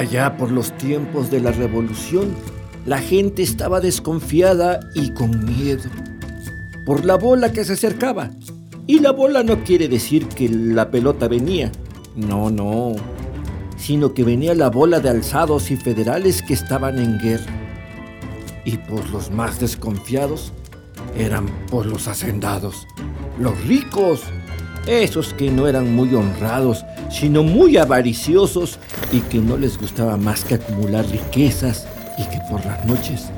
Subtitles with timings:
[0.00, 2.34] Allá por los tiempos de la revolución,
[2.86, 5.90] la gente estaba desconfiada y con miedo
[6.86, 8.30] por la bola que se acercaba.
[8.86, 11.70] Y la bola no quiere decir que la pelota venía,
[12.16, 12.94] no, no,
[13.76, 17.52] sino que venía la bola de alzados y federales que estaban en guerra.
[18.64, 20.54] Y por los más desconfiados
[21.14, 22.86] eran por los hacendados,
[23.38, 24.22] los ricos,
[24.86, 28.78] esos que no eran muy honrados, sino muy avariciosos
[29.12, 33.30] y que no les gustaba más que acumular riquezas y que por las noches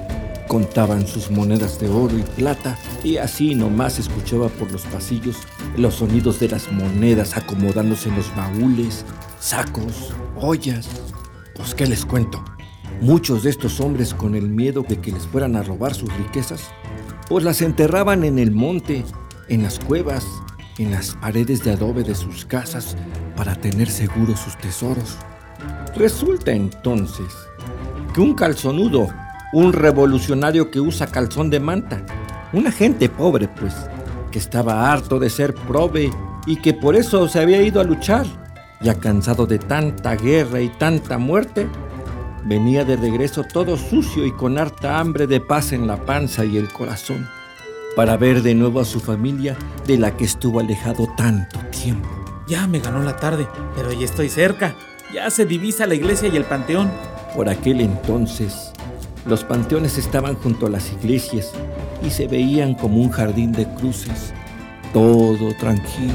[0.49, 5.37] contaban sus monedas de oro y plata y así nomás escuchaba por los pasillos
[5.77, 9.05] los sonidos de las monedas acomodándose en los baúles,
[9.41, 10.89] sacos, ollas.
[11.55, 12.45] Pues qué les cuento.
[13.01, 16.71] Muchos de estos hombres con el miedo de que les fueran a robar sus riquezas,
[17.29, 19.05] pues las enterraban en el monte,
[19.49, 20.27] en las cuevas,
[20.83, 22.97] en las paredes de adobe de sus casas
[23.37, 25.17] para tener seguros sus tesoros.
[25.97, 27.33] Resulta entonces
[28.15, 29.09] que un calzonudo
[29.53, 32.03] un revolucionario que usa calzón de manta,
[32.53, 33.75] una gente pobre pues,
[34.31, 36.11] que estaba harto de ser probe
[36.47, 38.27] y que por eso se había ido a luchar,
[38.81, 41.69] ya cansado de tanta guerra y tanta muerte,
[42.45, 46.57] venía de regreso todo sucio y con harta hambre de paz en la panza y
[46.57, 47.29] el corazón,
[47.95, 52.09] para ver de nuevo a su familia de la que estuvo alejado tanto tiempo.
[52.47, 54.75] Ya me ganó la tarde, pero ya estoy cerca.
[55.13, 56.91] Ya se divisa la iglesia y el panteón.
[57.35, 58.73] Por aquel entonces,
[59.27, 61.53] los panteones estaban junto a las iglesias
[62.05, 64.33] y se veían como un jardín de cruces,
[64.93, 66.15] todo tranquilo.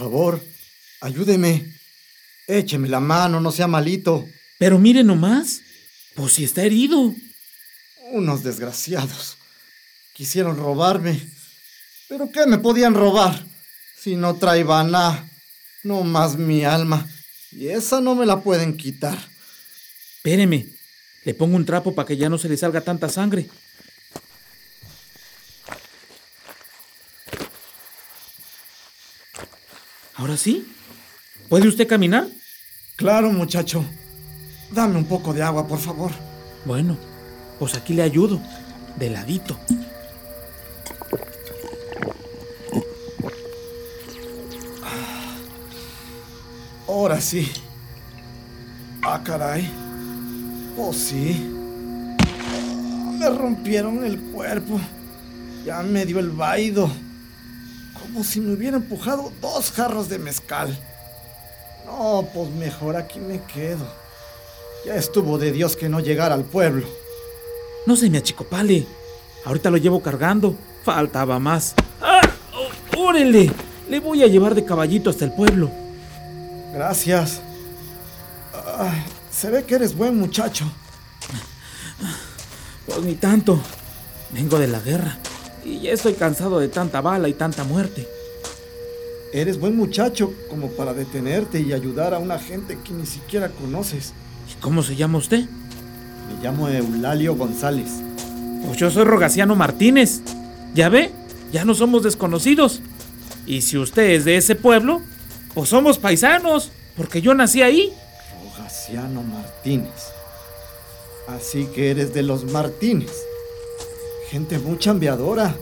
[0.00, 0.42] Favor,
[1.02, 1.74] ayúdeme.
[2.46, 4.26] Écheme la mano, no sea malito.
[4.58, 5.60] Pero mire nomás,
[6.14, 7.14] pues si está herido.
[8.12, 9.36] Unos desgraciados.
[10.14, 11.20] Quisieron robarme.
[12.08, 13.44] ¿Pero qué me podían robar?
[13.96, 15.30] Si no traía nada,
[15.84, 17.06] no más mi alma.
[17.52, 19.18] Y esa no me la pueden quitar.
[20.16, 20.66] Espéreme,
[21.24, 23.48] le pongo un trapo para que ya no se le salga tanta sangre.
[30.20, 30.70] ¿Ahora sí?
[31.48, 32.28] ¿Puede usted caminar?
[32.96, 33.82] Claro, muchacho.
[34.70, 36.10] Dame un poco de agua, por favor.
[36.66, 36.98] Bueno,
[37.58, 38.38] pues aquí le ayudo,
[38.98, 39.58] de ladito.
[46.86, 47.50] Ahora sí.
[49.00, 49.70] Ah, caray.
[50.76, 51.50] Oh, sí.
[53.18, 54.78] Me rompieron el cuerpo.
[55.64, 56.90] Ya me dio el vaido
[58.10, 60.76] como si me hubiera empujado dos jarros de mezcal.
[61.86, 63.86] No, pues mejor aquí me quedo.
[64.84, 66.86] Ya estuvo de Dios que no llegara al pueblo.
[67.86, 68.86] No se me achicopale.
[69.44, 70.56] Ahorita lo llevo cargando.
[70.84, 71.74] Faltaba más.
[72.00, 72.20] ¡Ah!
[72.96, 73.52] ¡Órale!
[73.88, 75.70] Le voy a llevar de caballito hasta el pueblo.
[76.72, 77.40] Gracias.
[79.30, 80.64] se ve que eres buen muchacho.
[82.86, 83.60] Pues ni tanto.
[84.32, 85.18] Vengo de la guerra.
[85.64, 88.06] Y ya estoy cansado de tanta bala y tanta muerte.
[89.32, 94.12] Eres buen muchacho como para detenerte y ayudar a una gente que ni siquiera conoces.
[94.50, 95.40] ¿Y cómo se llama usted?
[95.40, 97.88] Me llamo Eulalio González.
[98.66, 100.20] Pues yo soy Rogaciano Martínez.
[100.74, 101.12] ¿Ya ve?
[101.52, 102.80] Ya no somos desconocidos.
[103.46, 105.00] Y si usted es de ese pueblo,
[105.54, 107.92] pues somos paisanos, porque yo nací ahí.
[108.44, 110.10] Rogaciano Martínez.
[111.28, 113.12] Así que eres de los Martínez.
[114.30, 115.54] Gente muy chambeadora.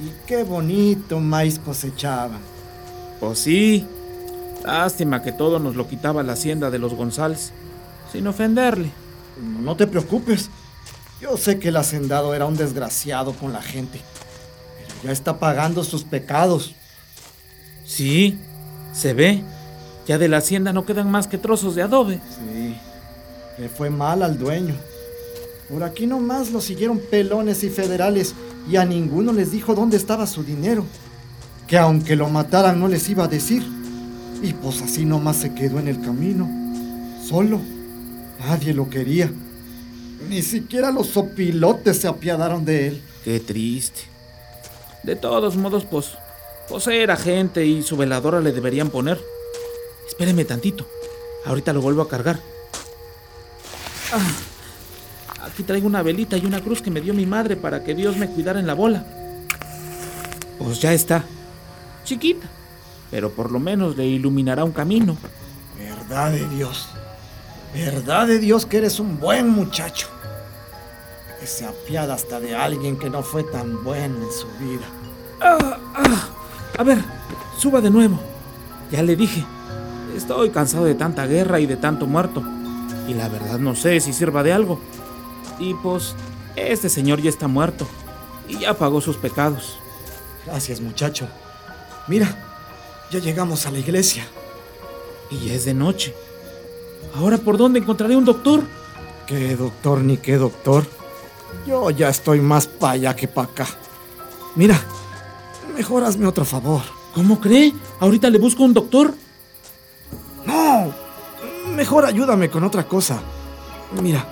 [0.00, 2.40] Y qué bonito maíz cosechaban.
[3.20, 3.86] Pues sí.
[4.64, 7.52] Lástima que todo nos lo quitaba la hacienda de los González.
[8.10, 8.90] Sin ofenderle.
[9.60, 10.50] No te preocupes.
[11.20, 14.00] Yo sé que el hacendado era un desgraciado con la gente.
[14.78, 16.74] Pero ya está pagando sus pecados.
[17.84, 18.40] Sí,
[18.92, 19.44] se ve.
[20.08, 22.20] Ya de la hacienda no quedan más que trozos de adobe.
[22.28, 22.76] Sí,
[23.56, 24.74] le fue mal al dueño.
[25.68, 28.34] Por aquí nomás lo siguieron pelones y federales
[28.70, 30.84] y a ninguno les dijo dónde estaba su dinero,
[31.66, 33.62] que aunque lo mataran no les iba a decir.
[34.42, 36.48] Y pues así nomás se quedó en el camino,
[37.26, 37.60] solo.
[38.40, 39.30] Nadie lo quería.
[40.28, 43.02] Ni siquiera los sopilotes se apiadaron de él.
[43.24, 44.00] Qué triste.
[45.02, 46.10] De todos modos, pues,
[46.68, 49.20] pues era gente y su veladora le deberían poner.
[50.08, 50.86] Espéreme tantito.
[51.44, 52.38] Ahorita lo vuelvo a cargar.
[54.12, 54.30] Ah,
[55.44, 58.16] aquí traigo una velita y una cruz que me dio mi madre para que Dios
[58.16, 59.04] me cuidara en la bola.
[60.58, 61.24] Pues ya está.
[62.04, 62.46] Chiquita.
[63.10, 65.16] Pero por lo menos le iluminará un camino.
[65.78, 66.88] Verdad de Dios.
[67.74, 70.08] Verdad de Dios que eres un buen muchacho.
[71.40, 74.86] Que se apiada hasta de alguien que no fue tan bueno en su vida.
[75.40, 76.28] Ah, ah.
[76.78, 76.98] A ver,
[77.58, 78.18] suba de nuevo.
[78.90, 79.44] Ya le dije,
[80.16, 82.42] estoy cansado de tanta guerra y de tanto muerto.
[83.08, 84.78] Y la verdad no sé si sirva de algo.
[85.62, 86.16] Y pues,
[86.56, 87.86] este señor ya está muerto.
[88.48, 89.78] Y ya pagó sus pecados.
[90.44, 91.28] Gracias, muchacho.
[92.08, 92.36] Mira,
[93.12, 94.26] ya llegamos a la iglesia.
[95.30, 96.16] Y es de noche.
[97.14, 98.64] ¿Ahora por dónde encontraré un doctor?
[99.24, 100.84] ¿Qué doctor ni qué doctor?
[101.64, 103.66] Yo ya estoy más para allá que para acá.
[104.56, 104.80] Mira,
[105.76, 106.82] mejor hazme otro favor.
[107.14, 107.72] ¿Cómo cree?
[108.00, 109.14] ¿Ahorita le busco un doctor?
[110.44, 110.92] No,
[111.76, 113.20] mejor ayúdame con otra cosa.
[114.00, 114.26] Mira,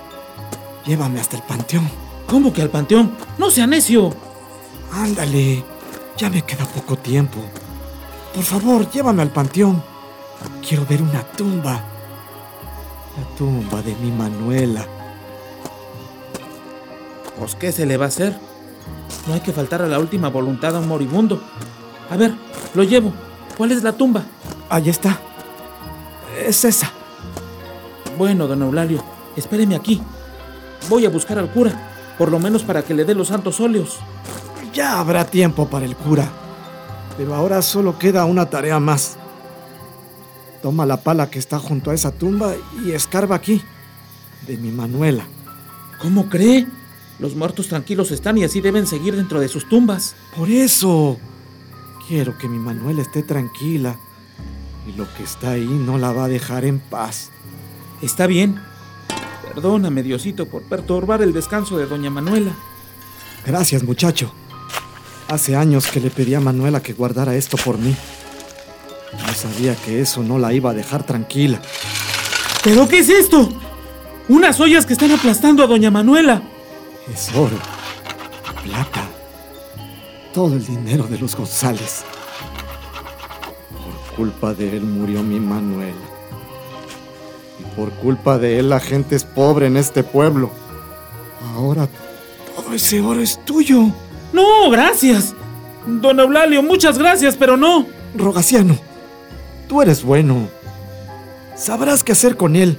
[0.90, 1.88] llévame hasta el panteón.
[2.26, 3.12] ¿Cómo que al panteón?
[3.38, 4.12] No sea necio.
[4.92, 5.64] Ándale,
[6.16, 7.38] ya me queda poco tiempo.
[8.34, 9.80] Por favor, llévame al panteón.
[10.66, 11.74] Quiero ver una tumba.
[11.74, 14.84] La tumba de mi Manuela.
[17.38, 18.36] Pues, ¿qué se le va a hacer?
[19.28, 21.40] No hay que faltar a la última voluntad a un moribundo.
[22.10, 22.34] A ver,
[22.74, 23.12] lo llevo.
[23.56, 24.24] ¿Cuál es la tumba?
[24.68, 25.20] Ahí está.
[26.44, 26.90] Es esa.
[28.18, 29.04] Bueno, don Eulalio,
[29.36, 30.02] espéreme aquí.
[30.88, 33.98] Voy a buscar al cura, por lo menos para que le dé los santos óleos.
[34.72, 36.30] Ya habrá tiempo para el cura.
[37.16, 39.16] Pero ahora solo queda una tarea más.
[40.62, 42.54] Toma la pala que está junto a esa tumba
[42.84, 43.62] y escarba aquí.
[44.46, 45.24] De mi Manuela.
[46.00, 46.66] ¿Cómo cree?
[47.18, 50.16] Los muertos tranquilos están y así deben seguir dentro de sus tumbas.
[50.36, 51.18] Por eso.
[52.08, 53.96] Quiero que mi Manuela esté tranquila.
[54.86, 57.30] Y lo que está ahí no la va a dejar en paz.
[58.00, 58.60] Está bien.
[59.54, 62.52] Perdóname, Diosito, por perturbar el descanso de doña Manuela.
[63.44, 64.32] Gracias, muchacho.
[65.28, 67.94] Hace años que le pedí a Manuela que guardara esto por mí.
[69.12, 71.60] No sabía que eso no la iba a dejar tranquila.
[72.62, 73.48] ¿Pero qué es esto?
[74.28, 76.42] Unas ollas que están aplastando a doña Manuela.
[77.12, 77.58] Es oro,
[78.62, 79.08] plata,
[80.32, 82.04] todo el dinero de los González.
[83.72, 86.19] Por culpa de él murió mi Manuela.
[87.76, 90.50] Por culpa de él la gente es pobre en este pueblo.
[91.54, 91.88] Ahora
[92.54, 93.86] todo ese oro es tuyo.
[94.32, 95.34] No, gracias.
[95.86, 97.86] Don Eulalio, muchas gracias, pero no.
[98.14, 98.76] Rogaciano,
[99.68, 100.48] tú eres bueno.
[101.56, 102.78] Sabrás qué hacer con él.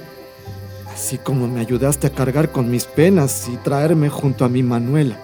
[0.92, 5.16] Así como me ayudaste a cargar con mis penas y traerme junto a mi Manuela.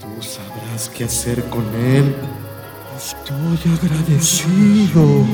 [0.00, 2.14] Tú sabrás qué hacer con él.
[2.96, 5.24] Estoy agradecido.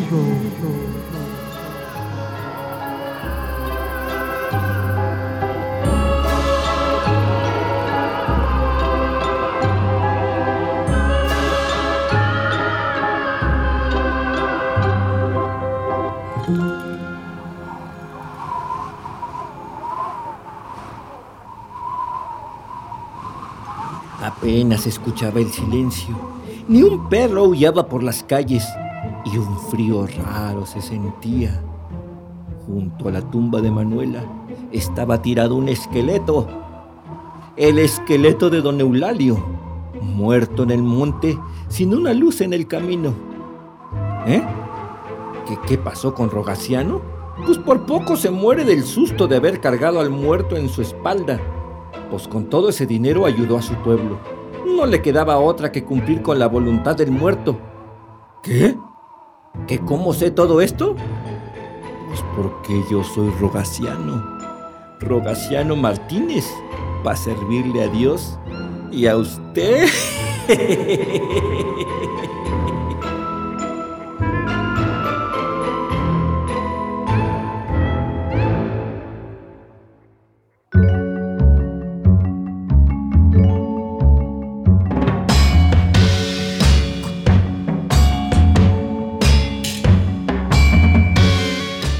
[24.57, 26.17] Apenas escuchaba el silencio.
[26.67, 28.67] Ni un perro aullaba por las calles
[29.27, 31.63] y un frío raro se sentía.
[32.67, 34.25] Junto a la tumba de Manuela
[34.73, 36.49] estaba tirado un esqueleto.
[37.59, 39.45] El esqueleto de don Eulalio,
[40.01, 43.13] muerto en el monte sin una luz en el camino.
[44.27, 44.43] ¿Eh?
[45.47, 47.03] ¿Qué, qué pasó con Rogaciano?
[47.45, 51.39] Pues por poco se muere del susto de haber cargado al muerto en su espalda
[52.11, 54.19] pues con todo ese dinero ayudó a su pueblo.
[54.67, 57.57] No le quedaba otra que cumplir con la voluntad del muerto.
[58.43, 58.77] ¿Qué?
[59.67, 60.97] ¿Que cómo sé todo esto?
[62.09, 64.39] Pues porque yo soy rogaciano.
[65.01, 66.45] Rogaciano Martínez,
[67.05, 68.39] para servirle a Dios
[68.91, 69.87] y a usted.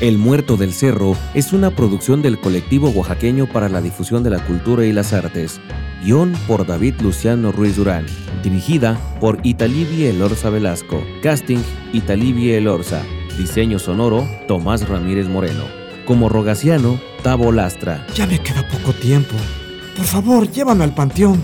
[0.01, 4.45] El Muerto del Cerro es una producción del colectivo oaxaqueño para la difusión de la
[4.45, 5.59] cultura y las artes.
[6.05, 8.05] Guión por David Luciano Ruiz Durán.
[8.43, 11.03] Dirigida por Italibia Elorza Velasco.
[11.23, 11.61] Casting
[11.95, 13.01] Italibia Elorza.
[13.39, 15.65] Diseño sonoro Tomás Ramírez Moreno.
[16.05, 18.07] Como Rogaciano, Tavo Lastra.
[18.15, 19.35] Ya me queda poco tiempo.
[19.97, 21.43] Por favor, llévame al panteón.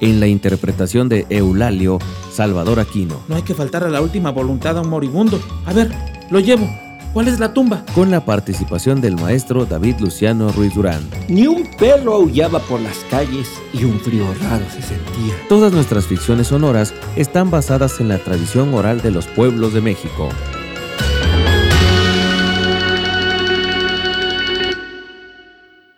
[0.00, 2.00] En la interpretación de Eulalio,
[2.32, 3.20] Salvador Aquino.
[3.28, 5.40] No hay que faltar a la última voluntad a un moribundo.
[5.64, 5.92] A ver,
[6.30, 6.68] lo llevo.
[7.12, 7.84] ¿Cuál es la tumba?
[7.94, 11.02] Con la participación del maestro David Luciano Ruiz Durán.
[11.28, 15.34] Ni un perro aullaba por las calles y un frío raro se sentía.
[15.48, 20.30] Todas nuestras ficciones sonoras están basadas en la tradición oral de los pueblos de México.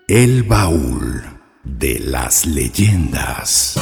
[0.08, 1.22] El baúl
[1.62, 3.78] de las leyendas.